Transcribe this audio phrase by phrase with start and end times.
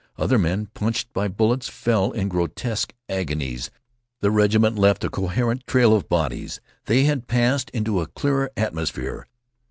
[0.17, 3.69] Other men, punched by bullets, fell in grotesque agonies.
[4.21, 6.59] The regiment left a coherent trail of bodies.
[6.87, 9.27] They had passed into a clearer atmosphere.